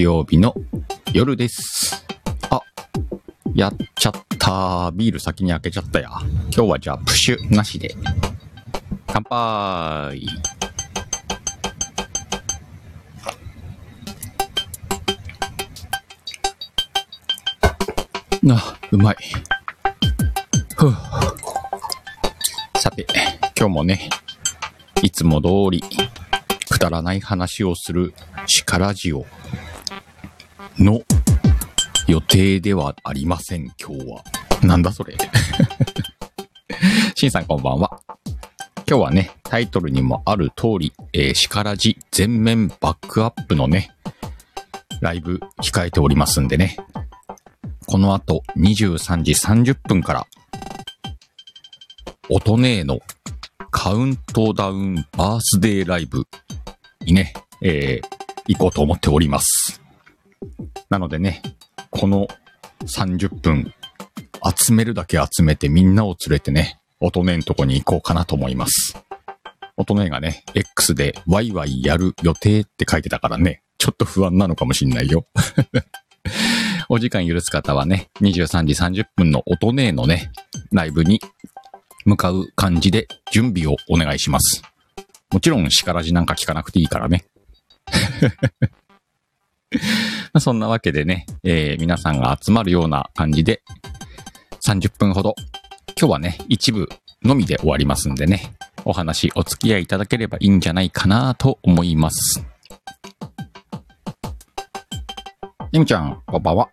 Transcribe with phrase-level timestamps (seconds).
[0.00, 0.54] 木曜日の
[1.12, 2.06] 夜です。
[2.48, 2.62] あ、
[3.54, 4.90] やっちゃった。
[4.94, 6.08] ビール先に開けちゃったや。
[6.44, 7.94] 今日はじゃあプッシュなしで。
[9.06, 10.26] 乾杯。
[18.50, 19.16] あ、うまい。
[20.78, 20.94] ふう
[22.78, 23.06] さて、
[23.54, 24.08] 今日もね、
[25.02, 25.82] いつも通り、
[26.70, 28.14] くだらない話をする
[28.46, 29.26] シカラジオ
[30.82, 31.02] の
[32.08, 34.24] 予定ではありません、今日は。
[34.62, 35.14] なんだそれ。
[37.14, 38.00] しんさんこんばんは。
[38.88, 43.90] 今日はね、タイトルにもある通り、えー、シカラジ全面バックアップのね、
[45.02, 46.76] ライブ控えておりますんでね、
[47.86, 50.26] この後23時30分から、
[52.30, 53.00] 音ねえの
[53.70, 56.24] カウントダウンバースデーライブ
[57.02, 59.79] にね、えー、行こうと思っております。
[60.88, 61.42] なのでね、
[61.90, 62.26] この
[62.84, 63.72] 30分、
[64.56, 68.96] 集めるだけ集めてみんなを連れてね、音ねえのとこに行こうかなと思います。
[69.76, 75.26] 音ねえがね、X でワイワイやる予定って書いてたからね、ちょっと不安なのかもしんないよ。
[76.88, 80.32] お時間許す方はね、23時30分の音ねえのね、
[80.72, 81.20] ライブに
[82.04, 84.62] 向かう感じで準備をお願いします。
[85.32, 87.24] もちろん、叱らじなんか聞かなくていいからね。
[89.72, 89.78] ま
[90.34, 93.62] あそんなわけでね、えー皆さんが集まるような感じで、
[94.66, 95.34] 30分ほど、
[95.98, 96.88] 今日はね、一部
[97.22, 98.52] のみで終わりますんでね、
[98.84, 102.44] お話お付き合いいただければいいんじゃないかなと思います。
[105.72, 106.68] えみちゃん、こんばんは。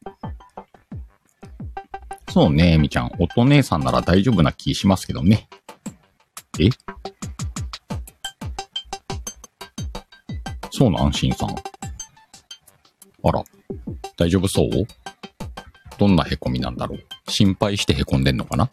[2.29, 3.11] そうね、えみちゃん。
[3.19, 5.47] 音姉さんなら大丈夫な気しますけどね。
[6.59, 6.69] え？
[10.71, 11.55] そうなんしんさん。
[13.23, 13.43] あら、
[14.17, 14.69] 大丈夫そう？
[15.97, 16.99] どんな凹みなんだろう？
[17.31, 18.69] 心配して凹んでんのかな？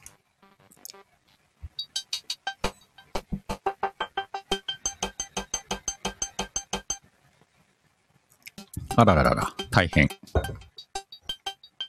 [8.96, 10.08] あらららら、大変。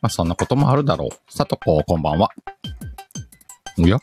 [0.01, 1.09] まあ、そんなこともあるだろう。
[1.31, 2.29] さとこ、こんばんは。
[3.77, 3.99] おや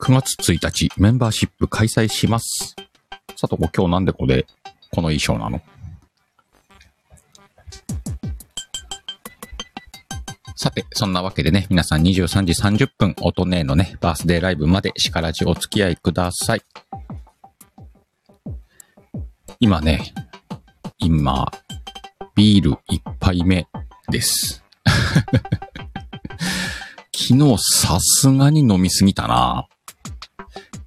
[0.00, 2.74] ?9 月1日、メンバーシップ開催します。
[3.36, 4.46] さとこ、今日なんでこれ、
[4.90, 5.60] この衣装なの？
[10.62, 16.62] さて、そんなわけでね、皆さん23時30分、音ねえのね、バースデーライブまでしからじお付き合いください。
[19.58, 20.14] 今ね、
[20.98, 21.50] 今、
[22.36, 23.66] ビール一杯目
[24.08, 24.62] です。
[27.12, 29.66] 昨日さすがに飲みすぎたな。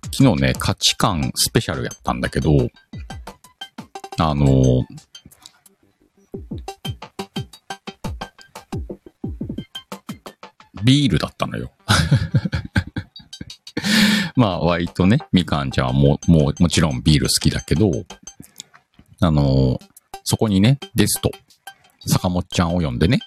[0.05, 2.69] 昨日ね、価値観スペシャルやったんだけど、
[4.19, 4.85] あの、
[10.85, 11.71] ビールだったのよ。
[14.37, 17.91] まあ、ワイとね、みかんちゃんはも、もう、もちろんビール好きだけど、
[19.21, 19.79] あの
[20.23, 21.31] そこにね、ゲスト、
[22.05, 23.19] 坂本ちゃんを呼んでね、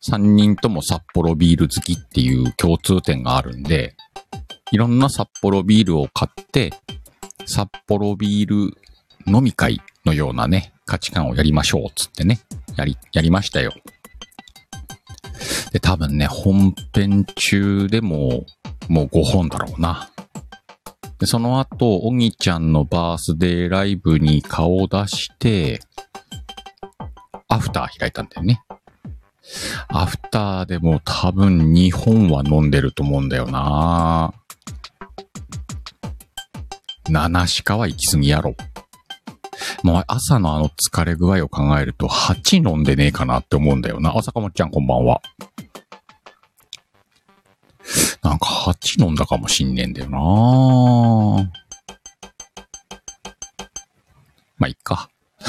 [0.00, 3.96] 三人とも札幌ビール好きっていう共通点があるんで、
[4.72, 6.72] いろんな札幌ビールを買って、
[7.46, 8.76] 札幌ビール
[9.26, 12.40] 飲み会のようなね、価値観をやりましょう、つってね、
[12.76, 13.72] やり、やりましたよ。
[15.72, 18.46] で、多分ね、本編中でも、
[18.88, 20.10] もう5本だろうな。
[21.18, 25.80] で、その後、おぎちゃんのバースデーライブに顔を出して、
[27.48, 28.62] アフター開いたんだよね。
[29.88, 34.32] アフターでも多分2本は飲んでると思うんだよな
[37.08, 38.54] 7しかは行き過ぎやろ。
[39.82, 44.16] もう朝のあの疲れ具合を考えると8飲んでねえかなって思うんだよな。
[44.16, 45.20] あ、坂本ちゃんこんばんは。
[48.22, 50.18] なんか8飲んだかもしんねえんだよな
[54.58, 55.10] まあ、いっか。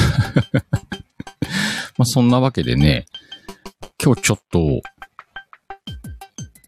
[1.98, 3.06] まあ、そんなわけでね、
[4.04, 4.82] 今日ちょっと、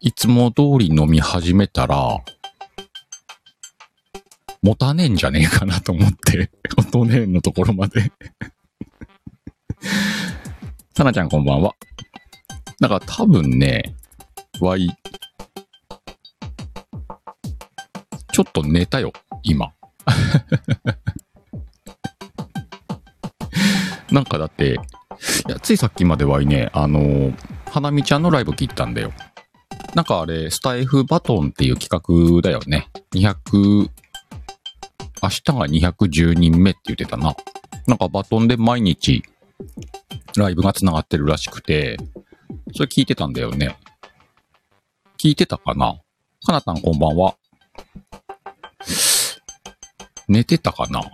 [0.00, 2.18] いつも通り飲み始めたら、
[4.62, 8.12] 持たねえんじゃねえかなと思って、 音ねえのところまで。
[10.96, 11.74] さなちゃんこんばんは。
[12.78, 13.96] だから多分ね、
[14.60, 14.88] わい、
[18.36, 19.72] ちょっと寝たよ、今。
[24.12, 24.78] なんかだって、
[25.48, 27.34] いや、ついさっきまではいね、あのー
[27.70, 29.14] 花見ちゃんのライブ聞いたんだよ。
[29.94, 32.90] なんかあれ、スタイフバトンっていう企画だよね。
[33.14, 33.88] 200、明
[35.30, 37.34] 日が210人目って言ってたな。
[37.86, 39.22] なんかバトンで毎日
[40.36, 41.96] ライブが繋がってるらしくて、
[42.74, 43.78] それ聞いてたんだよね。
[45.18, 45.98] 聞いてたかな
[46.44, 47.34] かなたんこんばんは。
[50.28, 51.02] 寝てたかな？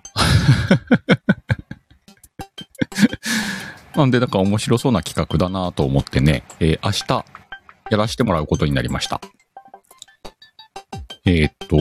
[3.94, 7.24] なんで、なんか面白そうな企画だなと思ってね、えー、明日
[7.90, 9.20] やらせてもらうことになりました。
[11.26, 11.76] えー、っと、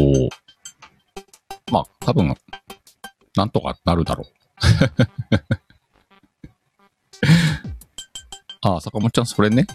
[1.72, 2.36] まあ、多分、
[3.36, 4.28] なんとかなるだろう。
[8.64, 9.66] ああ、坂本ちゃん、それね、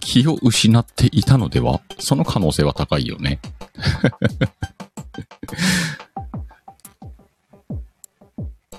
[0.00, 1.80] 気を失っていたのでは？
[1.98, 3.40] その可能性は高いよね。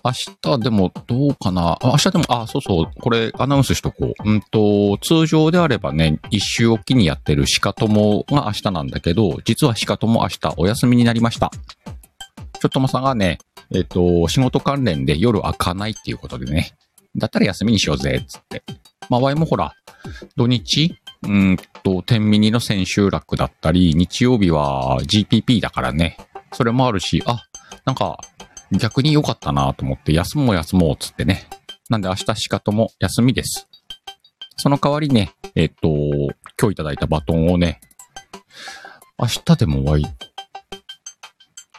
[0.04, 1.80] 明日でもどうかな？
[1.82, 4.30] 明日でも、あ、そうそう、これアナウンスしとこう。
[4.30, 11.50] うんと、通常であればね、一週おきにやってる鹿友が明日なんだけど、実は鹿友明日お休みになりました。
[12.60, 13.40] ちょっともさんがね、
[13.74, 16.74] えっ、と、仕事関連で夜開かないっていうことでね、
[17.16, 18.64] だったら休みにしようぜ、つって。
[19.10, 19.74] まあ、ワイもほら、
[20.36, 20.96] 土日、
[21.28, 26.18] うんと、天ミニの千秋楽だったり、日曜日は GPP だからね、
[26.54, 27.44] それもあるし、あ、
[27.86, 28.18] なんか、
[28.72, 31.48] 逆に良かったなと思って、休もう休もうつってね。
[31.90, 33.68] なんで明日しかとも休みです。
[34.58, 35.90] その代わりね、えっ、と、
[36.60, 37.80] 今日いただいたバトンをね、
[39.20, 40.06] 明日でも終わり、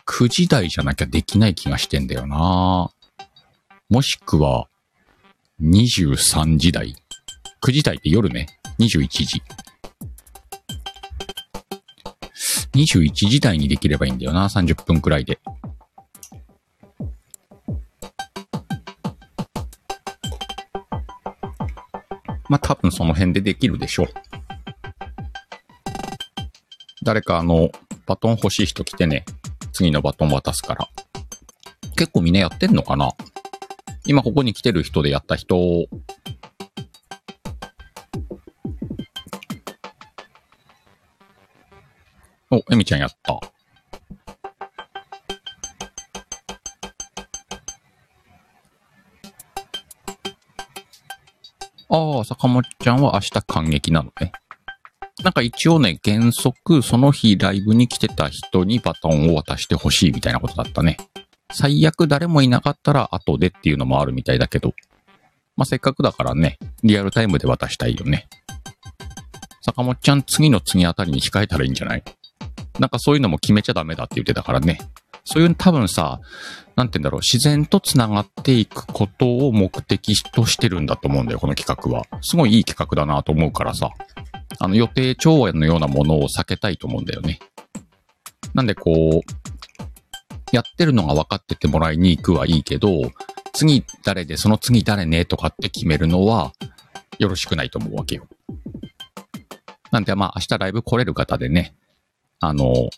[0.06, 2.90] 9時台じゃなきゃできない気がしてんだよな
[3.88, 4.69] もしくは、
[5.60, 6.94] 23時台。
[7.62, 8.56] 9時台って夜ね。
[8.78, 9.43] 21時。
[12.75, 14.49] 21時台にできればいいんだよな。
[14.49, 15.38] 30分くらいで。
[22.49, 24.06] まあ、多分その辺でできるでしょう。
[27.02, 27.70] 誰かあの、
[28.06, 29.25] バトン欲しい人来てね、
[29.72, 30.88] 次のバトン渡すから。
[31.96, 33.11] 結構みんなやってんのかな
[34.05, 35.87] 今ここに来てる人でやった人、
[42.50, 43.40] お、エミちゃんやった。
[51.88, 54.32] ああ、坂本ちゃんは明日感激なのね。
[55.25, 60.98] なんか一応ね、原則その日ライブに来てた人にバトンを渡してほしいみたいなことだったね。
[61.52, 64.75] 最悪誰もいなかったら後でっていうのもあるみたいだけど。
[65.56, 68.28] まあ、せっかくだからね、リアルタイムで渡したいよね。
[69.62, 72.02] 坂本ちゃん次の次あたりに控えたらいいんじゃない？
[72.78, 74.78] なんかそういうのも決めちゃダメだって言ってたからね。
[75.25, 76.20] そういう多分さ、
[76.76, 82.05] なんて言うんだろう、自然と繋がっていくことを目的としてるんだと思うんだよ、この企画は。
[82.22, 83.91] すごいいい企画だなと思うからさ。
[84.58, 87.41] あの予定調和のようなものを避けたいと思うんだよね。
[88.55, 89.36] なんでこう、
[90.53, 93.12] やってるのが分かっててもらいに行くはいいけど、
[93.53, 96.53] 次誰で、その次誰ねとかって決めるのは、
[97.19, 98.27] よろしくないと思うわけよ。
[99.91, 101.74] なんでまあ明日ライブ来れる方でね、
[102.40, 102.90] あの、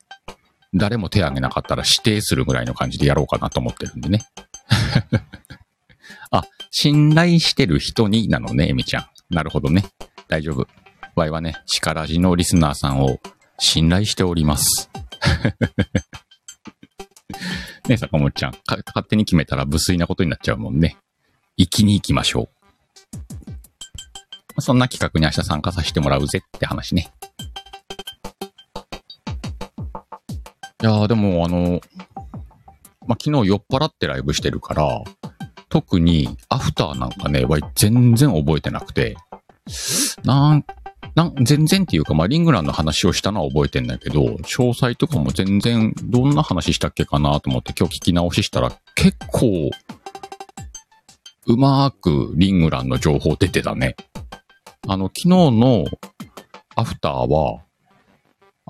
[0.74, 4.20] 誰も手挙げなかったら指定するぐらいの感じでやろうかなと思ってるんでね。
[6.30, 9.06] あ、信頼してる人になのね、エミちゃん。
[9.30, 9.84] なるほどね。
[10.28, 10.66] 大丈夫。
[11.14, 13.18] ワイはね、力地のリスナーさんを
[13.58, 14.90] 信頼しております。
[17.88, 18.52] ね、坂本ちゃん。
[18.66, 20.96] 勝手に決めたら無粋なことになっちゃうもんね。
[21.56, 22.48] 行きに行きましょ
[24.56, 24.60] う。
[24.60, 27.10] そんな企画に明日参加させてもらうぜって話ね。
[30.80, 31.80] いやーでもあの、
[33.08, 35.02] まあ、昨日酔っ払ってライブしてるから、
[35.68, 39.16] 特にアフターなんかね、わい全然覚えてなくて、
[40.24, 40.64] なん、
[41.16, 49.70] なん全然っていうか、まあ、リングランの話をしたのは覚えてんだけど、詳細とかも全然どんな話したっけかなと思って今日聞き直ししたら結構、
[51.46, 53.96] うまーくリングランの情報出てたね。
[54.86, 55.86] あの、昨日の
[56.76, 57.62] アフターは、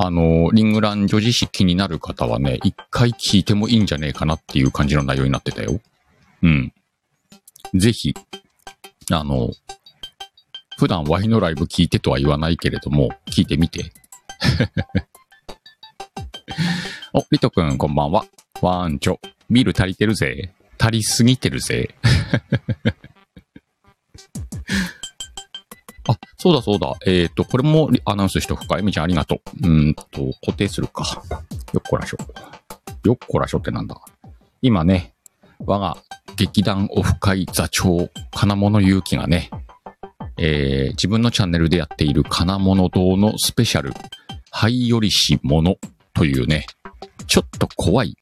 [0.00, 5.80] あの、リングラン女子誌気になる方はね、一回聞いてもいいんじゃねえかなっていう感じの内容になってたよ。
[6.40, 6.72] うん。
[7.74, 8.14] ぜひ、
[9.10, 9.50] あの、
[10.78, 13.92] 普段ワイのライブ聞いてとは言わないけれども、聞いてみて。
[17.12, 18.24] お、リトくんこんばんは。
[18.62, 19.18] ワンチョ。
[19.50, 20.54] ビール足りてるぜ。
[20.78, 21.96] 足りすぎてるぜ。
[26.40, 26.94] そうだそうだ。
[27.04, 28.78] えっ、ー、と、これもアナウンスしとくか。
[28.78, 29.68] エミちゃんありがとう。
[29.68, 30.04] うんと、
[30.40, 31.22] 固定するか。
[31.72, 32.18] よっこらしょ。
[33.04, 34.00] よっこらしょってなんだ？
[34.62, 35.14] 今ね、
[35.66, 35.96] 我が
[36.36, 39.50] 劇団オフ会座長、金物勇気がね、
[40.36, 43.92] えー、自分のチャンネルでやっている金物堂のスペシャル
[44.52, 45.76] 灰よりし者
[46.14, 46.66] というね、
[47.26, 48.16] ちょっと怖い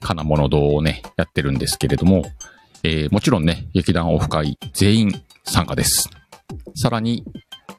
[0.00, 2.24] 金物堂をね、やってるんですけれども、
[2.82, 6.10] えー、もちろんね、劇団オフ会全員参加です。
[6.74, 7.24] さらに、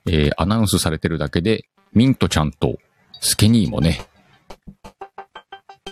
[0.05, 2.77] えー、アナウンスされてるだけで、ミントちゃんと
[3.21, 4.05] スケニーもね、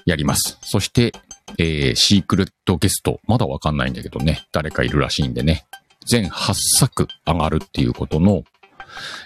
[0.05, 0.57] やります。
[0.63, 1.13] そして、
[1.57, 5.65] えー、シークレットゲスト、まだわかんないんだけどね、誰かいるらしいんでね、
[6.07, 8.43] 全8作上がるっていうことの、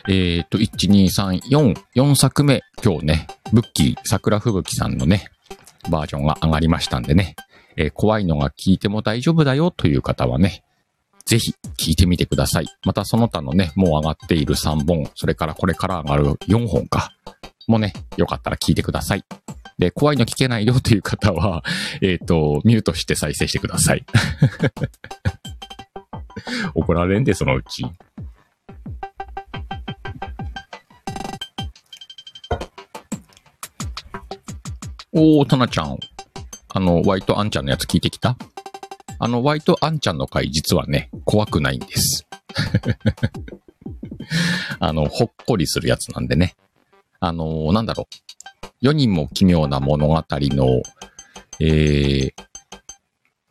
[0.10, 5.30] えっ、と、1、2、3、4、4作目、今日ね、ブッキー、桜吹雪さんのね、
[5.90, 7.36] バージョンが上がりましたんでね、
[7.78, 10.64] えー、怖いのが聞いても大丈夫だよという方はね、
[11.26, 12.68] ぜひ聞いてみてください。
[12.86, 17.12] またその他のね、もう上がっている3本、それからこれから上がる4本か、
[17.68, 19.26] もね、よかったら聞いてください。
[19.78, 21.64] で、怖いの聞けないよという方は、
[22.02, 24.06] えっ、ー、と、ミュートして再生してください。
[26.76, 27.86] 怒られんで、そのうち。
[35.12, 35.98] おー、タナちゃん。
[36.70, 38.38] あの、ワイトアンちゃんのやつ聞いてきた？
[39.20, 42.26] あの、ワイトアンちゃんの回実はね、怖くないんです。
[44.80, 46.56] あの、ほっこりするやつなんでね。
[47.20, 48.06] あの、なんだろう。
[48.82, 50.82] 世にも奇妙な物語の、
[51.60, 52.34] えー、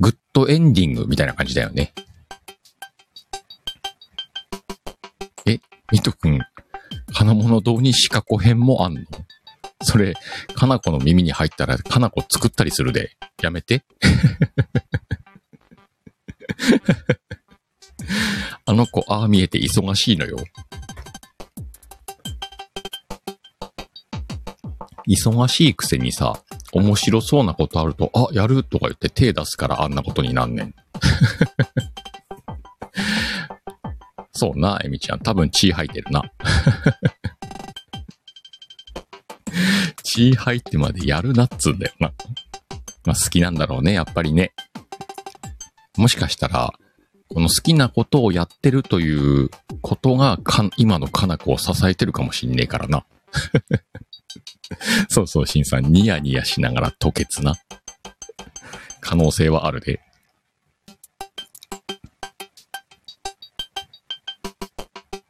[0.01, 1.93] グッドエンディングみたいな感じだよね。
[5.47, 6.41] え、ミトくん、
[7.13, 9.01] 金物堂にシカコ編もあんの？
[9.83, 10.15] それ、
[10.55, 13.17] かなこの耳に入ったら、かなこ作ったりするで。
[13.43, 13.85] やめて。
[18.67, 20.37] あの子、ああ見えて忙しいのよ。
[25.07, 26.43] 忙しいくせにさ、
[26.73, 30.75] 面白そうなことあると、あ、やるとか言って手出すからあんなことになんねん。
[34.33, 35.21] そうな、エミちゃん。
[35.21, 36.23] 多分血吐いてるな。
[40.03, 42.13] 血入ってまでやるなっつうんだよな。
[43.05, 44.53] まあ好きなんだろうね、やっぱりね。
[45.97, 46.73] もしかしたら、
[47.29, 53.05] この好きなことをやってるということがか、今のかな子を支えてるかもしんねえからな。
[55.09, 57.55] そうそう、しんさん、ニヤニヤしながら吐血な。
[59.01, 60.01] 可能性はあるで。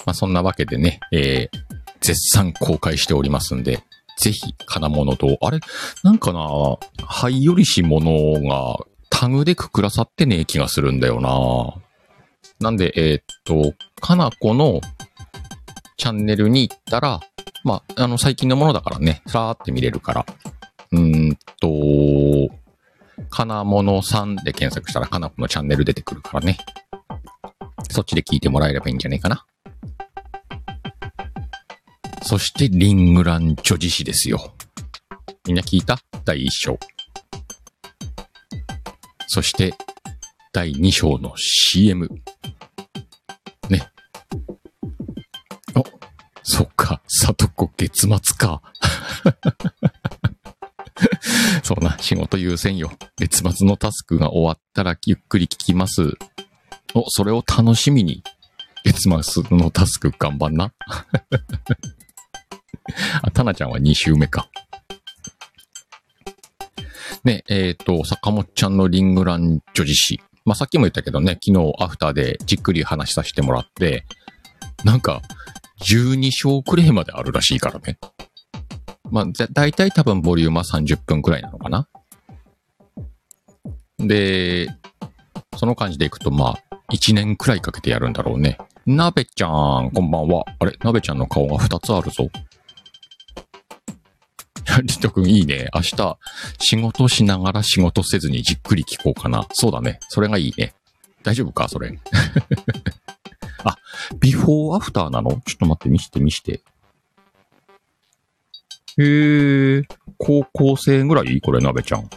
[0.07, 1.59] まあそんなわけでね、えー、
[2.01, 3.83] 絶賛公開しておりますんで、
[4.19, 5.61] ぜひ、金物と、あれ？
[6.03, 6.49] なんかな、
[7.07, 8.77] 灰よりし物が
[9.25, 11.83] タグでくくらさってねえ気がするんだよな。
[12.61, 14.83] なんで、えー、っと、かなこの
[15.97, 17.21] チャンネルに行ったら、
[17.65, 20.27] まあ、あの、最近のものだからね、さーって見れるから。
[20.93, 22.55] うーんと、
[23.31, 26.59] 金物さんで検索したらかなこのチャンネル出てくるからね。
[27.89, 29.47] そっちで聞いてもらえればいいんじゃないかな。
[32.21, 34.53] そしてリングラン女子誌ですよ。
[35.47, 35.99] みんな聞いた？
[36.27, 36.79] 第1章。
[39.35, 39.75] そして
[40.53, 42.09] 第2章の CM。
[43.69, 43.83] ね。
[45.75, 45.83] お、
[46.45, 48.63] そっか、里子月末か。
[51.65, 52.93] そうな、仕事優先よ。
[53.17, 56.13] 月末のタスクが終わったらゆっくり聞きます。
[56.95, 58.23] お、それを楽しみに、
[58.85, 60.73] 月末のタスク頑張んな。
[63.23, 64.49] あ、タナちゃんは2週目か。
[67.25, 70.21] ね、えっ、ー、と、坂本ちゃんのリングラン女子誌。
[70.45, 74.05] まあ、さっきも言ったけどね、昨日アフターでじっくり話させてもらって、
[74.85, 75.23] なんか、
[75.81, 77.99] 12章くらいまであるらしいからね。
[79.11, 81.89] まあ、だいたい多分ボリュームは30分くらいなのかな。
[83.99, 84.69] で、
[85.57, 88.59] その感じでいくと、まあ、1年くらいかけてやるんだろうね。
[88.87, 90.45] なべちゃん、こんばんは。
[90.59, 90.77] あれ？
[90.83, 92.29] なべちゃんの顔が2つあるぞ。
[94.83, 95.69] リト君いいね。
[95.75, 96.19] 明日、
[96.59, 99.47] 仕事しながら仕事せずにじっくり聞こうかな。
[99.53, 99.99] そうだね。
[100.09, 100.75] それがいいね。
[101.23, 101.99] 大丈夫かそれ？
[103.65, 103.79] あ、
[104.21, 105.31] ビフォーアフターなの？
[105.47, 106.63] ちょっと待って、見して見して。
[108.99, 109.83] へえ、
[110.19, 111.41] 高校生ぐらい？
[111.41, 112.09] これ、なべちゃん。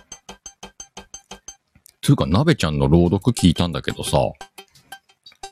[2.01, 4.17] つうか、なべちゃんの朗読聞いたんだけどさ、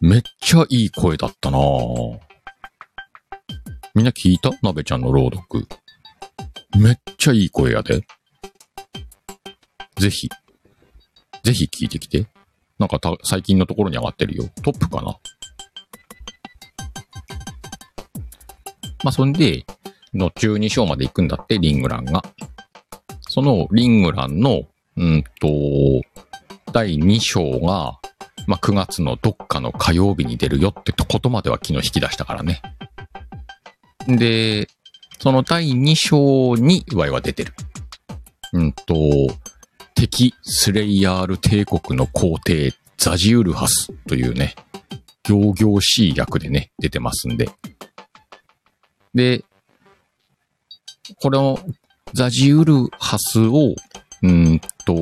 [0.01, 1.57] めっちゃいい声だったな
[3.93, 4.51] みんな聞いた？
[4.61, 5.67] なべちゃんの朗読。
[6.77, 8.01] めっちゃいい声やで。
[9.97, 10.29] ぜひ、
[11.43, 12.27] ぜひ聞いてきて。
[12.77, 14.49] なんかた、最近のところに上がってるよ。
[14.61, 15.17] トップかな。
[19.03, 19.65] まあ、そんで、
[20.13, 22.23] の12章まで行くんだって、リングランが。
[23.29, 24.63] そのリングランの、
[24.97, 25.47] うんと、
[26.73, 27.99] 第2章が、
[28.47, 32.61] まあ、9月のどっかの火曜日に出るよってことまでは昨日引き出したからね。
[34.07, 34.67] で、
[35.19, 37.53] その第2章にワイは出てる。
[38.53, 38.95] うんと、
[39.95, 44.55] 敵スレイヤール帝国の皇帝ザジウルハスというね、
[45.23, 47.49] 行々しい役でね、出てますんで。
[49.13, 49.43] で、
[51.21, 51.59] この
[52.13, 53.75] ザジウルハスを、
[54.21, 54.93] うんと、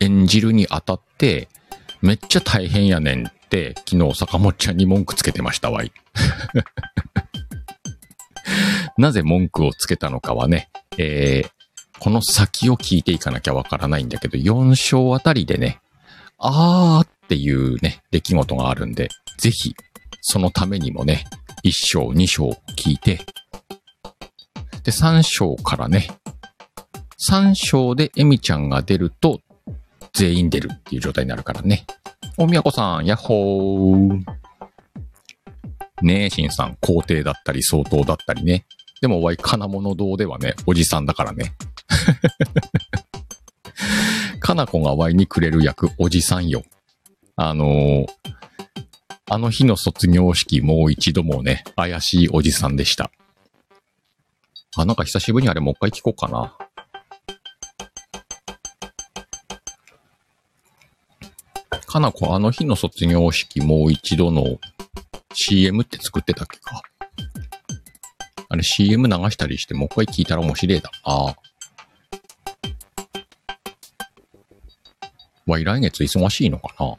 [0.00, 1.48] 演じるにあたって、
[2.02, 5.92] めっちゃ大変やねんって、昨日坂本ちゃんに文句つけてましたわい。
[8.98, 11.50] なぜ文句をつけたのかはね、えー、
[11.98, 15.80] この先を聞いていかなきゃわからないんだけど、4章あたりでね、
[16.38, 19.08] あーっていうね、出来事があるんで、
[19.38, 19.74] ぜひ、
[20.20, 21.24] そのためにもね、
[21.64, 23.20] 1章、2章聞いて、
[24.82, 26.08] で、3章からね、
[27.28, 29.40] 3章でエミちゃんが出ると、
[30.12, 31.86] 全員出るっていう状態になるからね。
[32.36, 34.24] おみやこさん、やっほー。
[36.02, 38.66] ねえ、しんさん、皇帝だったり、相当だったりね。
[39.04, 41.52] でも、わい、金物堂ではね、おじさんだからね。
[44.40, 46.64] かなこがワイにくれる役、おじさんよ。
[47.36, 48.06] あのー、
[49.28, 53.10] あの日の卒業式もう一度もね、怪しいおじさんでした。
[54.74, 56.56] あ、なんか久しぶりにあれもう一回聞こうかな。
[61.86, 64.58] かなこあの日の卒業式もう一度の
[65.34, 66.80] CM って作ってたっけか。
[68.54, 71.34] あれ CM 流したりしてもう一回聞いたら面白いだな。
[75.46, 76.96] わい、来月忙しいのかな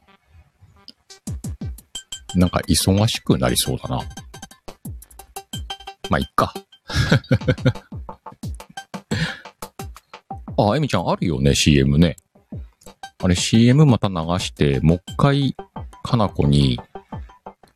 [2.36, 4.02] なんか忙しくなりそうだな。
[6.10, 6.54] まあ、いっか。
[10.58, 12.18] あ、エミちゃんあるよね、CM ね。
[13.24, 15.56] あれ CM また流して、もう一回、
[16.04, 16.82] かなこに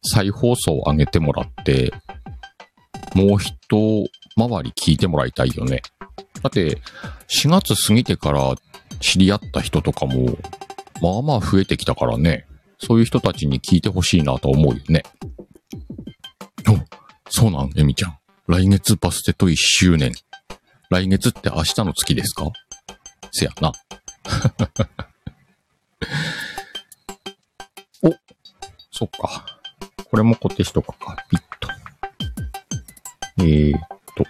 [0.04, 1.94] 再放送を上げてもらって、
[3.16, 3.54] もう一
[4.38, 5.82] 回り聞いてもらいたいよね。
[6.42, 6.82] だって、
[7.28, 8.56] 4月過ぎてから
[9.00, 10.38] 知り合った人とかも、
[11.02, 12.46] まあまあ増えてきたからね。
[12.78, 15.04] そういう人たちに聞いてほしいなと思うよね。
[16.68, 16.78] お、
[17.30, 18.18] そうなん、エミちゃん。
[18.48, 20.14] 来月バステと1周年。
[20.90, 22.52] 来月って明日の月ですか？
[23.32, 23.72] せやな。
[28.02, 28.14] お、
[28.92, 29.46] そっか。
[30.10, 31.16] これも固定しとくか。
[31.30, 31.70] ピッと。
[33.40, 33.80] えーっ
[34.16, 34.26] と。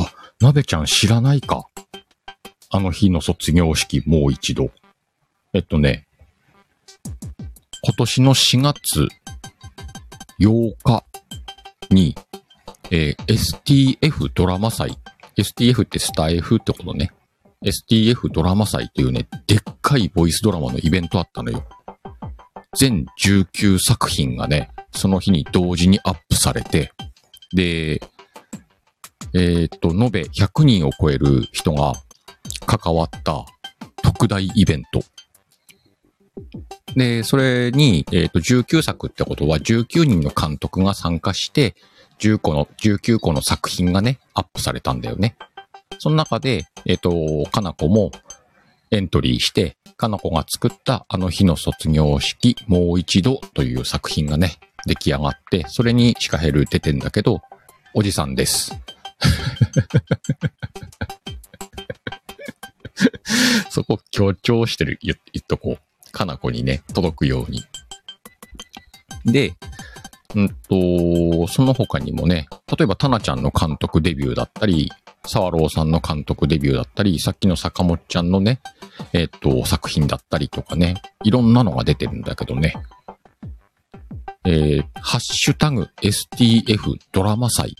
[0.00, 1.66] あ、なべちゃん知らないか。
[2.70, 4.70] あの日の卒業式もう一度。
[5.54, 6.06] えっとね、
[7.82, 9.08] 今年の4月
[10.40, 11.04] 8日
[11.90, 12.14] に、
[12.90, 14.98] えー、STF ドラマ祭。
[15.38, 17.12] STF ってスタイフってことね。
[17.64, 21.64] STF ドラマ祭っていうね、でっかいボイスドラマのイベントあったのよ。
[22.76, 26.92] 全19作品がね、その日に同時にアップされて、
[27.56, 28.02] で、
[29.32, 31.94] えー、っと、延べ100人を超える人が
[32.66, 33.46] 関わった
[34.02, 35.00] 特大イベント。
[36.94, 41.74] で、それに、えっ、ー、と、19作ってことは19人の監督が参加して、
[42.18, 45.34] 10個の、19個の作品がね、アップされたんだよね。
[45.98, 47.00] その中で、えっ、ー、
[47.44, 48.10] と、かなこも
[48.90, 57.42] エントリーして、かなこが作ったあの日の卒業式、もう一度という作品がね、出来上がって、それにシカヘル出てんだけど、
[57.94, 58.74] おじさんです。
[63.70, 65.82] そこ強調してる、言っとこう。
[66.12, 67.62] かなこにね、届くように。
[69.26, 69.54] で、
[70.34, 74.90] うんと、その他にもね、例えばタナちゃんの監督デビューだったり、
[75.26, 78.60] 沢朗さんの監督デビューだったり、さっきの坂本ちゃんのね、
[79.12, 82.74] えっ、と、作品だったりとかね、いろんなのが出てるんだけどね。
[84.48, 87.74] えー、ハッシュタグ STF ドラマ祭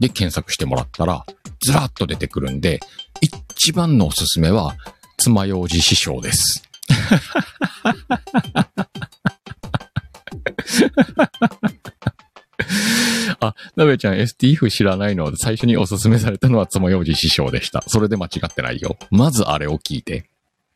[0.00, 1.24] で検索してもらったら、
[1.64, 2.80] ずらっと出てくるんで、
[3.20, 4.74] 一番のおすすめは、
[5.16, 6.64] 爪楊枝師匠です。
[13.40, 17.84] あ、なべちゃん STF 知らないの最初におすすめされたのは爪楊枝師匠でした。
[17.86, 18.98] それで間違ってないよ。
[19.12, 20.28] まずあれを聞いて。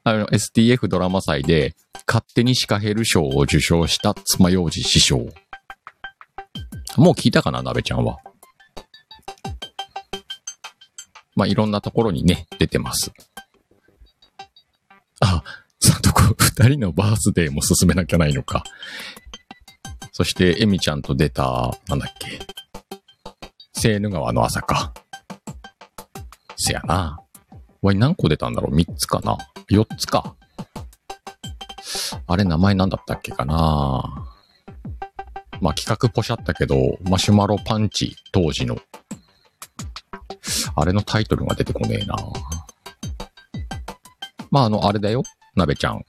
[0.04, 5.28] あの、STF ドラマ祭で勝手にシカヘル賞を受賞した爪楊枝師匠。
[6.96, 8.18] もう聞いたかな、なべちゃんは。
[11.36, 13.12] まあ、いろんなところにね、出てます。
[15.20, 15.44] あ、
[15.80, 18.64] さとこ、二人のバースデーも進めなきゃないのか。
[20.10, 22.40] そして、エミちゃんと出た、なんだっけ。
[23.72, 24.92] セーヌ川の朝か。
[26.56, 27.18] せやな。
[27.80, 28.74] わい何個出たんだろう？
[28.74, 30.36] 三つかな四つか。
[32.26, 34.26] あれ名前なんだったっけかな
[35.60, 38.78] まあ企画ポシャったけど、マシュマロパンチ当時の
[40.74, 42.16] あれのタイトルが出てこねえな。
[44.50, 45.22] まあ、あの、あれだよ。
[45.54, 46.04] なべちゃん。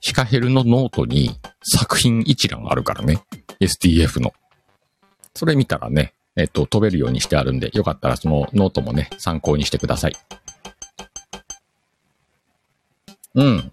[0.00, 3.22] シカヘルのノートに作品一覧あるからね。
[3.60, 4.32] STF の。
[5.34, 10.16] それ見たらね、えっと、飛べるようにしてあるんで、よかったらそのノートもね、参考にしてください。
[13.34, 13.72] うん。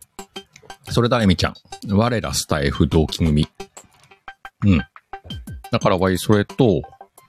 [0.89, 1.53] それだ、エミちゃん。
[1.89, 3.47] 我らスタイフ同期組。
[4.65, 4.79] うん。
[5.71, 6.81] だからわい、それと、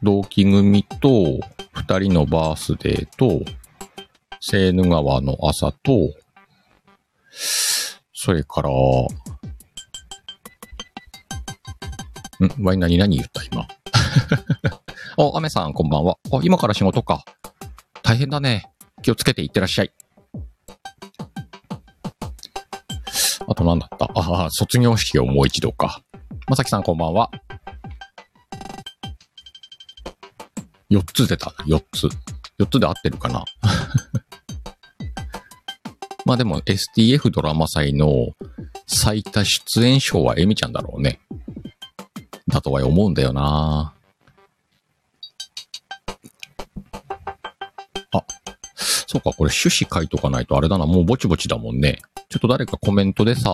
[0.02, 1.40] 同期組と、
[1.72, 3.44] 二人のバースデーと、
[4.40, 5.92] セーヌ川の朝と、
[8.14, 8.74] それから、ん？
[12.64, 13.66] わい、何何言った今？
[15.18, 16.18] あ、アメさん、こんばんは。
[16.32, 17.24] あ、今から仕事か。
[18.02, 18.70] 大変だね。
[19.02, 19.92] 気をつけていってらっしゃい。
[23.52, 24.06] あと何だった？
[24.14, 26.00] ああ、卒業式をもう一度か。
[26.48, 27.30] まさきさんこんばんは。
[30.90, 31.50] 4つ出た。
[31.66, 32.06] 4つ。
[32.58, 33.44] 4つで合ってるかな？
[36.24, 38.28] まあでも STF ドラマ祭の
[38.86, 41.20] 最多出演賞はエミちゃんだろうね。
[42.48, 43.92] だとは思うんだよな
[49.12, 50.86] そうか、これ趣旨書いとかないとあれだな。
[50.86, 51.98] もうぼちぼちだもんね。
[52.30, 53.50] ちょっと誰かコメントでさ、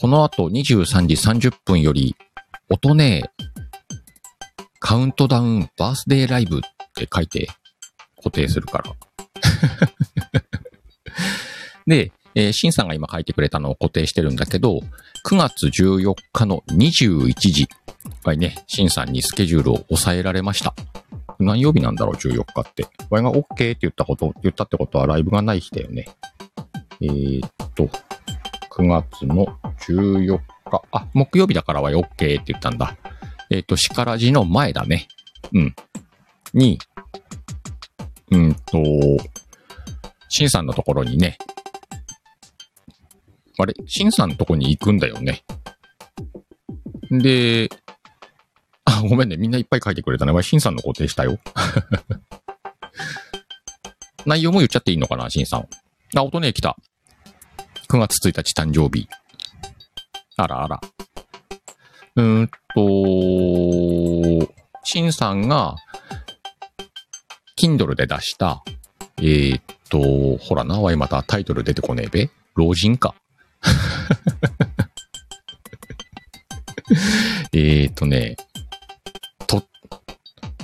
[0.00, 2.16] この後23時30分より、
[2.70, 3.22] 音ね
[4.78, 6.60] カウントダウンバースデーライブっ
[6.96, 7.48] て書いて
[8.16, 8.94] 固定するから。
[11.86, 14.80] で、えー、シンさんが今書いてくれたのを固定してるんだけど、
[15.26, 17.68] 9月14日の21時。
[18.24, 20.74] はいね、シンさんにスケジュールを抑えられました。
[21.38, 22.86] 何曜日なんだろう、14日って。
[23.10, 26.06] ワイが OK って言ったこと、言ったってことはライブがない日だよね。
[27.00, 27.88] えー、っと、
[28.70, 29.46] 9月の
[29.86, 30.38] 14
[30.70, 30.82] 日。
[30.92, 32.96] あ、木曜日だからは OK って言ったんだ。
[33.50, 35.08] えー、っと、しからじの前だね。
[35.52, 35.74] うん。
[36.54, 36.78] に、
[38.30, 38.82] うんと、
[40.28, 41.36] シンさんのところにね、
[43.58, 45.44] あれ、シンさんのとこに行くんだよね。
[47.10, 47.68] で、
[48.84, 49.36] あ、ごめんね。
[49.36, 50.42] みんないっぱい書いてくれたね。
[50.42, 51.38] シンさんの固定したよ。
[54.26, 55.66] 内容も言っちゃっていいのかな、シンさん。
[56.16, 56.76] あ、音ね、来た。
[57.88, 59.08] 9月1日誕生日。
[60.36, 60.80] あらあら。
[62.16, 64.52] うーんと、
[64.84, 65.76] シンさんが、
[67.58, 68.62] Kindle で出した、
[69.18, 72.30] えー、っと、ほらな、わいまたタイトル出てこねえべ。
[72.54, 73.14] 老人か。
[77.52, 78.36] えっとね、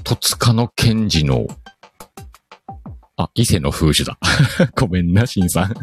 [0.08, 1.46] 戸塚の賢治の、
[3.18, 4.18] あ、伊勢の風樹だ。
[4.74, 5.74] ごめんな、しんさん。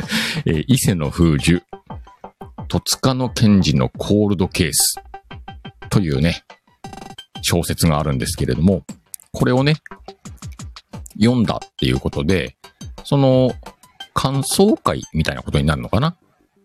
[0.48, 1.62] えー伊勢の風樹、
[2.68, 4.94] 戸塚の賢治のコールドケース
[5.90, 6.44] というね、
[7.42, 8.86] 小説があるんですけれども、
[9.32, 9.76] これをね、
[11.20, 12.56] 読んだっていうことで、
[13.04, 13.54] その
[14.14, 16.16] 感想会みたいなことになるのかな？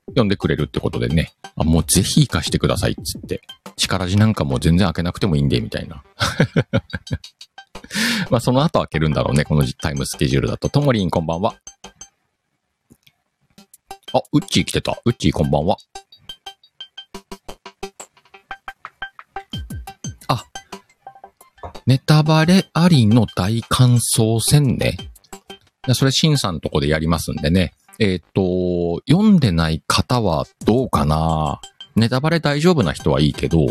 [0.09, 3.41] 読んでくれるってことでね、あ、もうぜひ活かしてくださいっつって、
[3.77, 6.03] 力字なんかもう全然開けなくてもいいんで、みたいな。
[8.29, 10.69] まあその後開けるんだろうね、このタイムスケジュールだと。
[10.69, 11.55] ともりんこんばんは。
[14.13, 14.99] あ、ウッチー来てた。
[15.05, 15.77] ウッチーこんばんは。
[20.27, 20.45] あ、
[21.85, 24.97] ネタバレありの大感想戦ね。
[25.93, 27.73] それ、シンさんとこでやりますんでね。
[28.01, 31.59] えっ、と、読んでない方はどうかな？
[31.97, 33.67] ネタバレ大丈夫な人はいいけど、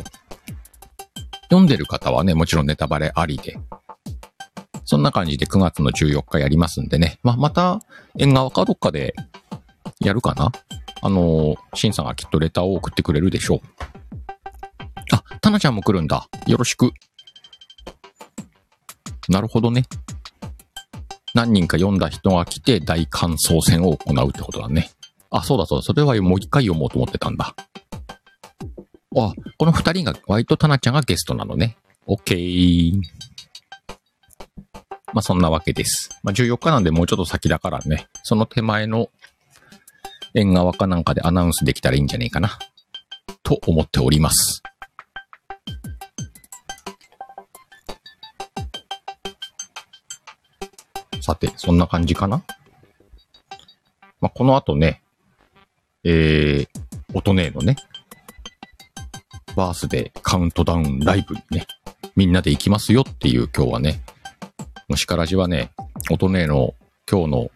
[1.45, 3.59] 読んでる方はね、もちろんネタバレありで。
[4.85, 7.19] そんな感じで9月の14日やりますんでね。
[7.23, 7.81] ま、また、
[8.19, 9.15] 縁側かどっかで
[9.99, 10.53] やるかな？
[11.01, 13.61] あの、シンさんがきっとレターを送ってくれるでしょう。
[15.13, 16.29] あ、タナちゃんも来るんだ。
[16.47, 16.93] よろしく。
[19.31, 19.85] なるほどね。
[21.39, 24.91] 何人か読んだ人が来て大感想戦を行うってことだね。
[25.31, 25.83] あ、そうだそうだ。
[25.85, 27.55] それはもう一回読もうと思ってたんだ。
[29.17, 31.77] あ、この二人が、ワイとタナちゃんがゲストなのね。
[32.07, 33.01] オッケー。
[35.13, 36.09] まあそんなわけです。
[36.25, 38.09] まあ14日なんでもうちょっと先だからね。
[38.25, 39.09] その手前の
[40.35, 42.59] 縁側かなんかでアナウンスできたらいいんじゃねえかな。
[43.45, 44.61] と思っております。
[51.29, 52.43] さて、そんな感じかな
[54.19, 55.03] まあ、この後ね、
[56.03, 56.69] えー、
[57.13, 57.77] 音ねえのね、
[59.55, 61.67] バースデーカウントダウンライブにね、
[62.17, 64.01] みんなで行きますよっていう今日はね、
[64.89, 65.71] もしからじはね、
[66.11, 66.73] 音ねえの
[67.07, 67.51] 今日の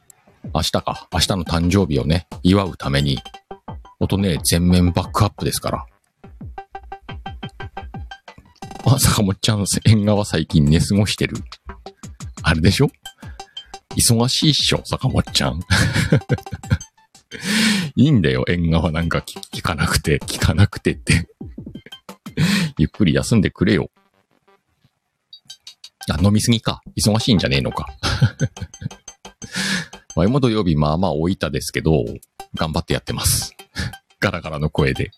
[0.53, 3.21] 明日か、明日の誕生日をね、祝うために、
[4.01, 5.87] 音ねえ全面バックアップですから。
[8.85, 11.39] あ、坂本ちゃん、縁側最近寝過ごしてる？
[12.43, 12.91] あれでしょ？
[13.97, 15.61] 忙しいっしょ、坂本ちゃん。
[17.97, 21.29] いいんだよ、縁側なんか聞かなくて、聞かなくてって。
[22.79, 23.91] ゆっくり休んでくれよ。
[26.11, 26.83] あ、飲みすぎか。
[26.97, 27.87] 忙しいんじゃねえのか。
[30.17, 32.05] 前も土曜日まあまあ置いたですけど、
[32.55, 33.55] 頑張ってやってます。
[34.21, 35.11] ガラガラの声で。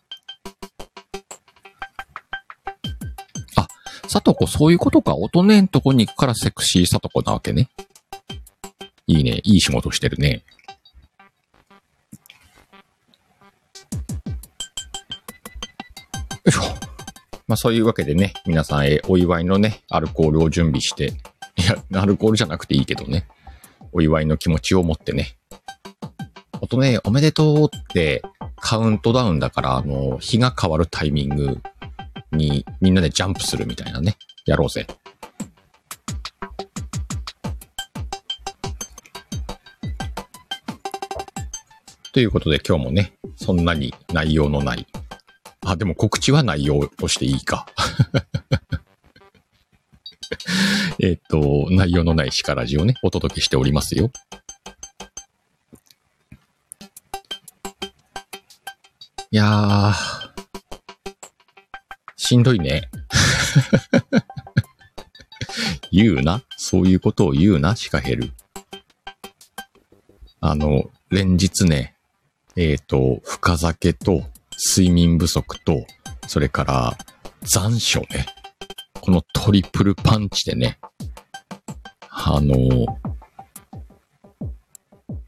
[3.57, 3.69] あ、
[4.09, 5.15] さとこそういうことか。
[5.17, 7.71] 音ねんとこに行くからセクシーさとこなわけね。
[9.07, 9.40] いいね。
[9.45, 10.43] いい仕事してるね。
[16.45, 16.62] よいしょ。
[17.47, 21.12] まあそういうわけでね、皆さん、えーお祝いのね、アルコールを準備して、
[21.57, 23.27] いや、アルコールじゃなくていいけどね、
[23.93, 25.37] お祝いの気持ちを持ってね。
[26.53, 28.23] あとね、おめでとうって
[28.57, 31.61] カウントダウンだから、あの、日が変わるタイミング
[32.33, 34.87] にみんなでジャンプするみたいなね、やろうぜ。
[42.14, 44.87] ということで今日もね、そんなに内容のない
[45.66, 47.66] あ、でも告知は内容としていいか。
[51.03, 54.12] えっと、内容のないシカラジをね、お届けしておりますよ。
[59.33, 59.94] いやー、
[62.14, 62.88] しんどいね。
[65.90, 66.44] 言うな。
[66.57, 68.33] そういうことを言うな、シカヘル。
[70.40, 71.94] あの、連日ね、
[72.57, 74.23] えっ、と、深酒と、
[74.77, 75.85] 睡眠不足と、
[76.29, 76.97] それから
[77.43, 78.27] 残暑ね。
[79.01, 80.79] このトリプルパンチでね、
[82.09, 82.57] あの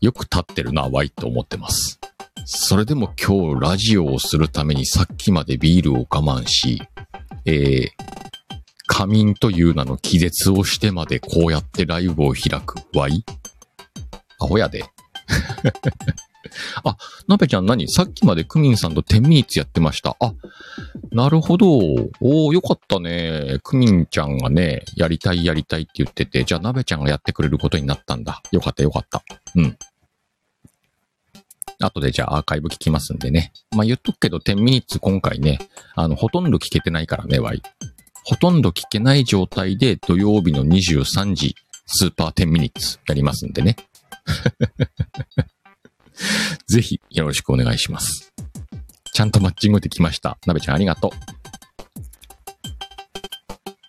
[0.00, 2.00] よく立ってるな、ワイと思ってます。
[2.44, 6.80] それでも今日ラジオをするためにさっきまでビールを我慢し、
[7.44, 7.90] えー、
[8.86, 13.24] 仮眠という名の気絶をしてまでこうやってライブを開くワイ
[14.40, 14.84] アホやで。
[16.84, 16.96] あ、
[17.28, 17.88] なべちゃん何？
[17.88, 20.16] さっきまでクミンさんと10ミニッツやってました。
[20.20, 20.34] あ、
[21.12, 21.68] なるほど。
[21.68, 23.58] おー、よかったね。
[23.62, 28.42] クミンちゃんがね、やりたいやりたいって言ってて、じゃあなべちゃんがやってくれることになったんだ。
[28.52, 29.22] よかったよかった。
[29.54, 29.76] うん。
[31.78, 33.52] 後でじゃあアーカイブ聞きますんでね。
[33.72, 35.58] まあ、言っとくけど10ミニッツ今回ね、
[35.94, 37.62] あの、ほとんど聞けてないからね、ワイ。
[38.24, 41.54] ほとんど聞けない状態で土曜日の23時、
[41.86, 43.76] スーパー10ミニッツやりますんでね。
[46.66, 48.32] ぜひよろしくお願いします。
[49.12, 50.38] ちゃんとマッチングできました。
[50.46, 51.12] なべちゃんありがと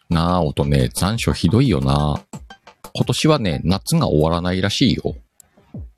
[0.10, 0.13] う。
[0.13, 2.22] なあ、音ね、残暑ひどいよな。
[2.94, 5.16] 今年はね、夏が終わらないらしいよ。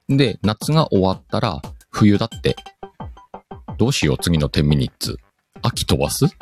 [0.07, 1.61] で、夏が終わったら、
[1.91, 2.55] 冬だって。
[3.77, 5.17] どうしよう、次の10ミニッツ。
[5.61, 6.25] 秋飛ばす？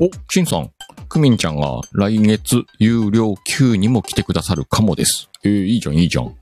[0.00, 0.70] お、しんさん。
[1.12, 5.28] クミンちゃんが来月有料級にも来てくださるかもです。
[5.44, 6.34] えー、いいじゃん、いいじゃん。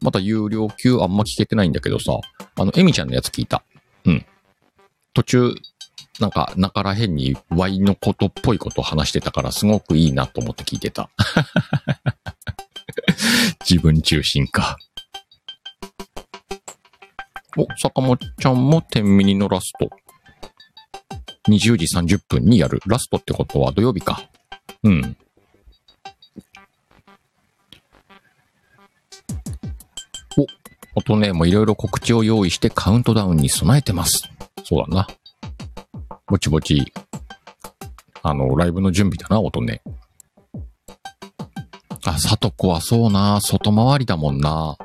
[0.00, 2.18] また有料級あんま聞けてないんだけどさ、
[2.56, 3.62] あの、エミちゃんのやつ聞いた。
[4.06, 4.24] うん。
[5.12, 5.54] 途中、
[6.18, 11.10] なんか、中ら辺にワイのことっぽいこと話してたから、すごくいいなと思って聞いてた。
[13.68, 14.78] 自分中心か。
[17.58, 19.90] お、坂本ちゃんも天ミニのラスト。
[21.48, 22.80] 20時30分にやる。
[22.86, 24.28] ラストってことは土曜日か。
[24.82, 25.16] うん。
[30.36, 30.46] お、
[31.00, 34.28] あとね、もういろいろ告知を用意してカウントダウンに備えてます。
[34.64, 35.08] そうだな。
[36.26, 36.92] ぼちぼち、
[38.22, 39.80] あの、ライブの準備だな、音ね。
[42.04, 44.76] あ、さとこはそうな、外回りだもんな。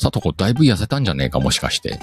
[0.00, 1.98] さとこだいぶ痩せたんじゃねえか、もしかして。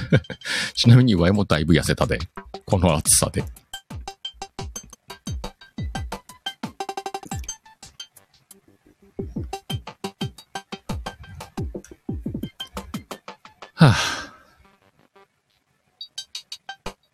[0.74, 2.18] ちなみにワイもだいぶ痩せたで。
[2.64, 3.44] この暑さで。
[13.74, 13.94] はぁ、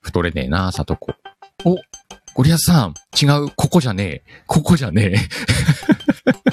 [0.02, 1.16] 太れねえな、さとこ。
[1.64, 1.76] お、
[2.34, 4.22] ゴリアスさん、違う、ここじゃねえ。
[4.46, 5.16] ここじゃねえ。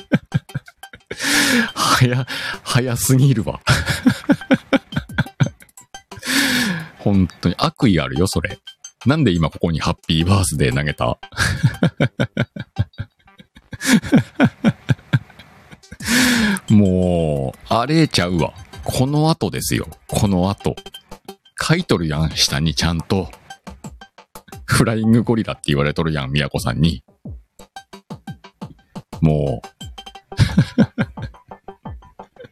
[1.90, 2.26] 早、
[2.64, 3.60] 早すぎるわ。
[7.00, 8.60] 本当に悪意あるよ、それ。
[9.06, 11.18] なんで今ここにハッピーバースデー投げた？
[16.70, 18.54] もう、あれちゃうわ。
[18.84, 19.88] この後ですよ。
[20.08, 20.76] この後。
[21.62, 23.32] 書いとるやん、下にちゃんと。
[24.66, 27.04] フライングゴリラって言われとるやん、宮子さんに。
[29.22, 29.70] もう。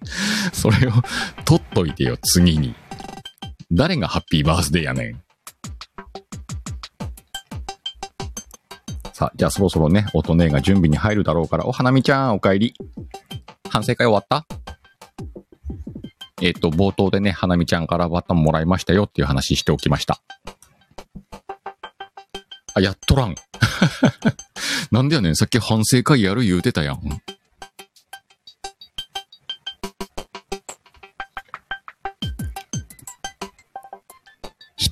[0.53, 0.91] それを
[1.45, 2.75] 取っといてよ、次に。
[3.71, 5.21] 誰がハッピーバースデーやねん。
[9.13, 12.73] さあ、じゃあそろそろね、音ねが準備に入るだろうから、お、花見ちゃん、お帰り。
[13.69, 14.45] 反省会終わった？
[16.41, 20.21] えっ、と、冒頭でね、花見ちゃんからバトンもらいましたよっていう話しておきました。
[22.75, 23.35] あ、やっとらん。
[24.91, 26.99] なんでやねん、さっき反省会やる言うてたやん。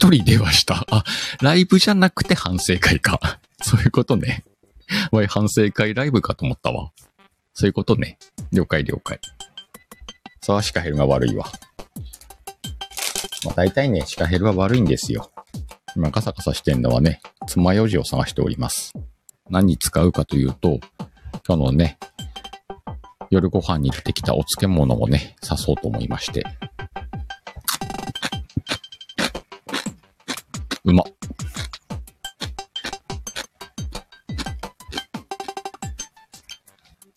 [0.05, 0.85] 一人ではした。
[0.91, 1.03] あ、
[1.41, 3.39] ライブじゃなくて反省会か。
[3.63, 4.43] そういうことね。
[5.11, 6.91] わい、反省会ライブかと思ったわ。
[7.55, 8.19] そういうことね。
[8.51, 9.19] 了解了解。
[10.41, 11.45] さあ、シカヘルが悪いわ。
[13.45, 15.31] まあ、大体ね、シカヘルは悪いんですよ。
[15.95, 18.93] 今ガサガサしてんのはね、爪楊枝を探しております。
[19.49, 20.79] 何に使うかというと、
[21.47, 21.97] 今日のね、
[23.31, 26.43] 夜ご飯に出てきたお漬物をね、刺そうと思いまして。
[30.85, 31.03] うま。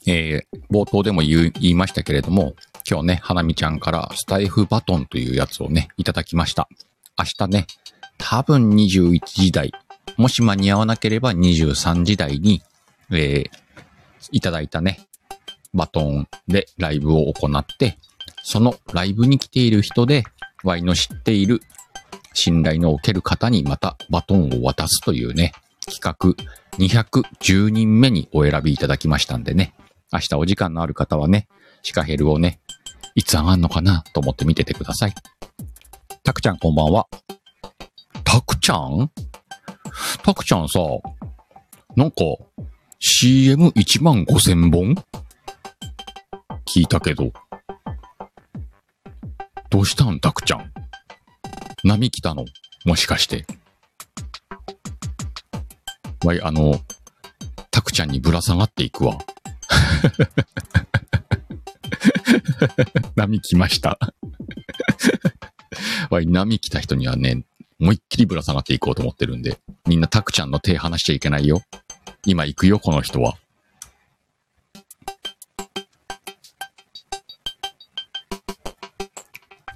[0.06, 2.54] えー、冒頭でも言う言いましたけれども、
[2.90, 6.66] 今日ね、花見ちゃんからスタイフバトンというやつをね、いただきました。
[7.18, 7.66] 明日ね、
[8.16, 9.72] 多分21時台、
[10.16, 12.62] もし間に合わなければ23時台に、
[13.10, 13.50] えー、
[14.32, 15.06] いただいたね、
[15.74, 17.98] バトンでライブを行って、
[18.42, 20.24] そのライブに来ている人で、
[20.64, 21.60] ワイの知っている
[22.40, 25.52] 信頼のおける方にまたバトンを渡すというね、
[25.90, 26.36] 企画
[26.78, 29.74] 210人目にお選びいただきましたんでね、
[30.12, 31.48] 明日お時間のある方はね、
[31.82, 32.60] シカヘルをね、
[33.16, 35.14] いつ上がんのかなと思って見ててください。
[36.22, 37.08] タクちゃんこんばんは。
[38.22, 39.10] タクちゃん？
[40.22, 40.78] タクちゃんさ、
[41.96, 42.18] なんか
[43.00, 44.94] CM1 万5千本？
[46.72, 47.32] 聞いたけど。
[49.70, 50.72] どうしたんタクちゃん？
[51.84, 52.44] 波来たの？
[52.84, 53.46] もしかして。
[56.24, 56.80] わい、あの、
[57.70, 59.16] タクちゃんにぶら下がっていくわ。
[63.14, 63.98] 波来ました。
[66.10, 67.44] わい、波来た人にはね、
[67.80, 71.62] 思いっきりぶら下がっていこうと思ってるんで、みんなタクちゃんの手離しちゃいけないよ。
[72.26, 73.36] 今行くよ、この人は。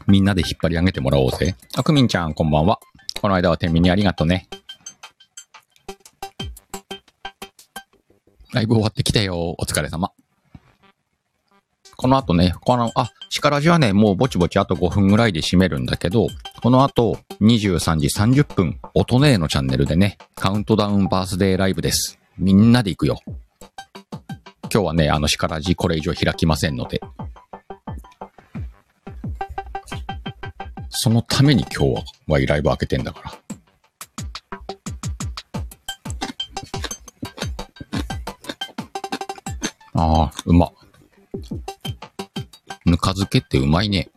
[0.07, 1.57] みんなで引っ張り上げてもらおうぜ。
[1.77, 2.79] あくみんちゃん、こんばんは。
[3.21, 4.49] この間は天秤にありがとうね。
[8.53, 9.55] ライブ終わってきたよ。
[9.59, 10.13] お疲れ様。
[11.97, 16.27] この後ね、この、あ、シカラジはね、もうぼちぼちあと5分ぐらいで閉めるんだけど、
[16.63, 22.19] この後、23時30分、音ねえのチャンネルでね、カウントダウンバースデーライブです。
[22.37, 23.21] みんなで行くよ。
[24.73, 27.01] 今日はね、あの、シカラジこれ以上開きませんので。
[31.05, 33.33] そのために今日は、ワイライブ開けてんだから。
[39.95, 40.71] ああ、うま。
[42.87, 44.11] ぬか漬けってうまいね。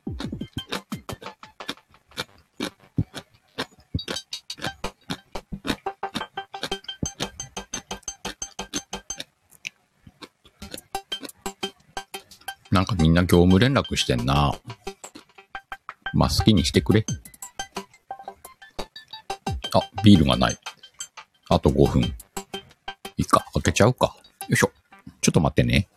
[12.70, 14.54] なんかみんな業務連絡してんな。
[16.26, 17.06] まあ、好きにしてくれ。
[19.76, 20.58] あ、ビールがない。
[21.50, 22.02] あと5分。
[22.02, 22.14] い
[23.18, 24.16] いか、開けちゃうか。
[24.48, 24.72] よいしょ。
[25.22, 25.88] ちょっと待ってね。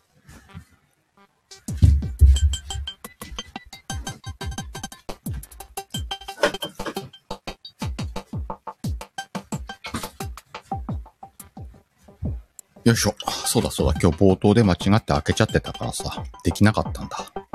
[12.85, 13.14] よいしょ。
[13.47, 13.99] そうだそうだ。
[13.99, 17.47] 今日冒頭で間違って開けちゃってたからさ、できなかったんだ。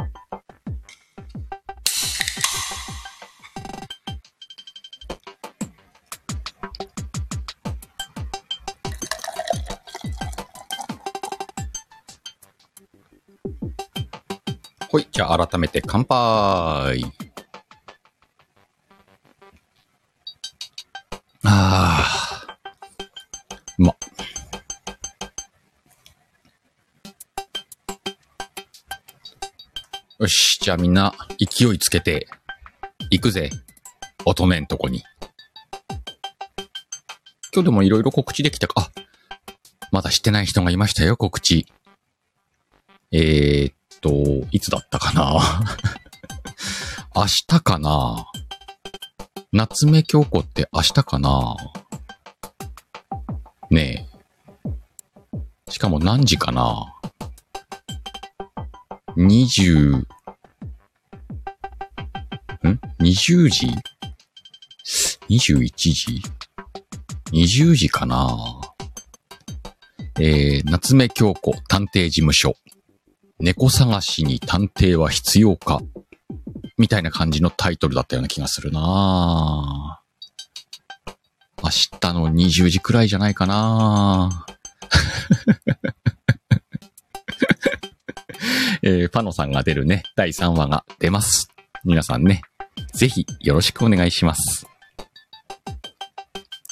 [15.14, 17.06] じゃあ改めて乾杯。
[21.44, 22.58] ああ。
[23.78, 23.96] うま。
[30.18, 30.58] よし。
[30.60, 32.28] じゃあみんな、勢いつけて、
[33.12, 33.52] 行くぜ。
[34.26, 35.04] 乙女んとこに。
[37.54, 38.74] 今日でもいろいろ告知できたか。
[38.82, 38.92] あ、
[39.92, 41.68] まだしてない人がいましたよ、告知。
[43.12, 44.12] えー、っと、
[44.52, 45.40] いつだったかな？
[47.16, 48.28] 明日かな？
[49.54, 51.56] 夏目京子って明日かな？
[53.72, 54.08] ね
[55.68, 55.72] え。
[55.72, 56.94] しかも何時かな
[59.16, 60.08] ？20、ん
[63.00, 63.68] ?20 時
[65.30, 66.22] ?21 時
[67.32, 68.60] ?20 時かな？
[70.20, 72.56] えー、夏目京子探偵事務所。
[73.44, 75.82] 猫探しに探偵は必要か？
[76.78, 80.02] みたいな感じのタイトルだったような気がするな
[81.62, 81.70] 明
[82.00, 84.46] 日の20時くらいじゃないかな
[88.82, 91.50] えー、パノさんが出るね、第3話が出ます。
[91.84, 92.44] 皆さんね、
[92.94, 94.68] ぜひよろしくお願いします。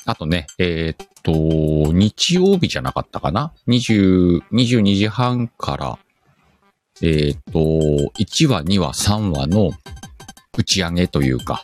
[0.05, 5.99] あとね、えーっと、日曜日じゃなかったかな ?20、22時半から、
[7.03, 7.59] えーと、
[8.19, 9.71] 1話、2話、3話の
[10.57, 11.63] 打ち上げというか、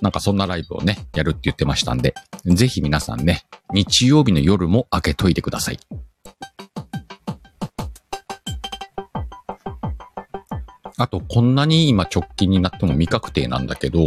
[0.00, 5.78] なんかそんなライブをね、やるって言ってましたんで、ぜひ皆さんね、日曜日の夜も開けといてください。
[10.96, 14.00] あと、こんなに今直近になっても未確定なんだけど、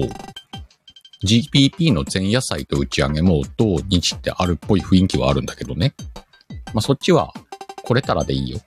[1.26, 5.94] GPP の前夜祭と打ち上げも土日ってあるっぽい雰囲気はあるんだけどね。
[6.74, 7.34] まあ、そっちは
[7.84, 8.62] 来れたらでいいよ。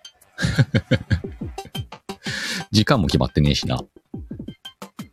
[2.73, 3.79] 時間も決まってねえしな。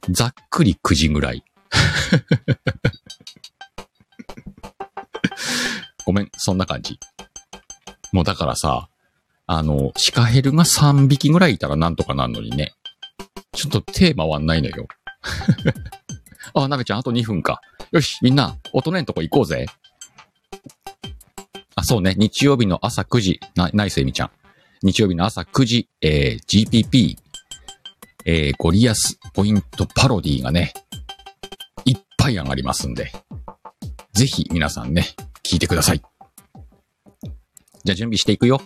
[0.09, 1.43] ざっくり9時ぐらい。
[6.05, 6.99] ごめん、そんな感じ。
[8.13, 8.89] もうだからさ、
[9.47, 12.73] あの、シカヘルが3匹ぐらいいたらなんとかなんのにね。
[13.53, 14.87] ちょっとテーマはないのよ。
[16.53, 17.59] あ、なべちゃん、あと2分か。
[17.91, 19.65] よし、みんな、大人のとこ行こうぜ。
[21.75, 24.31] あ、そうね、日曜日の朝9時、な、ないせみちゃん。
[24.83, 27.17] 日曜日の朝9時、えー、GPP、
[28.29, 30.73] えー、ゴリアスポイントパロディがね、
[31.85, 33.13] いっぱい上がりますんで、
[34.11, 35.05] ぜひ皆さんね、
[35.43, 36.01] 聞いてください。
[37.85, 38.61] じゃあ準備していくよ。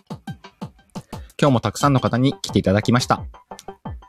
[1.39, 3.23] 今日もたくさんの方に来ていただきました。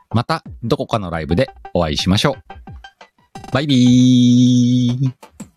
[0.09, 3.51] また、どこかのライブでお会いしましょう。
[3.51, 5.52] バイビー